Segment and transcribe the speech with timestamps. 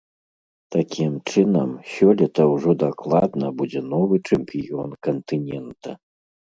[0.75, 5.91] Такім чынам, сёлета ўжо дакладна будзе новы чэмпіён кантынента.